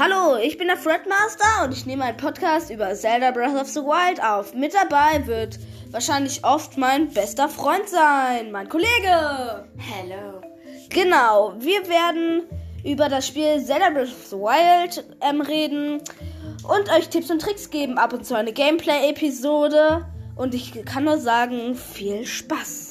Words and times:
Hallo, 0.00 0.36
ich 0.40 0.56
bin 0.56 0.68
der 0.68 0.76
Fredmaster 0.76 1.64
und 1.64 1.72
ich 1.72 1.84
nehme 1.84 2.04
einen 2.04 2.16
Podcast 2.16 2.70
über 2.70 2.94
Zelda 2.94 3.32
Breath 3.32 3.60
of 3.60 3.66
the 3.66 3.80
Wild 3.80 4.22
auf. 4.22 4.54
Mit 4.54 4.72
dabei 4.72 5.26
wird 5.26 5.58
wahrscheinlich 5.90 6.44
oft 6.44 6.78
mein 6.78 7.08
bester 7.08 7.48
Freund 7.48 7.88
sein, 7.88 8.52
mein 8.52 8.68
Kollege. 8.68 9.66
Hello. 9.76 10.40
Genau, 10.88 11.54
wir 11.58 11.88
werden 11.88 12.44
über 12.84 13.08
das 13.08 13.26
Spiel 13.26 13.60
Zelda 13.60 13.90
Breath 13.90 14.12
of 14.12 14.26
the 14.26 14.36
Wild 14.36 15.04
ähm, 15.20 15.40
reden 15.40 16.00
und 16.62 16.92
euch 16.96 17.08
Tipps 17.08 17.32
und 17.32 17.42
Tricks 17.42 17.68
geben. 17.68 17.98
Ab 17.98 18.12
und 18.12 18.24
zu 18.24 18.36
eine 18.36 18.52
Gameplay-Episode. 18.52 20.06
Und 20.36 20.54
ich 20.54 20.84
kann 20.84 21.06
nur 21.06 21.18
sagen, 21.18 21.74
viel 21.74 22.24
Spaß. 22.24 22.87